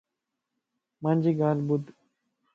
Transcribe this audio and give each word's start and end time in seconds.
مانجي 1.01 1.31
ڳالهه 1.39 1.65
ٻڌ 1.67 1.83